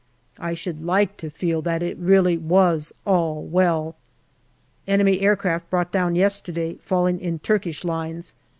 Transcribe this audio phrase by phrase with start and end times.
[0.39, 3.95] I should like t6 feel that it really was" all well."
[4.87, 8.33] Enemy aircraft brought down yesterday, falling in Turkish lines.